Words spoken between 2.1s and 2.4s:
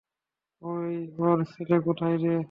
রে?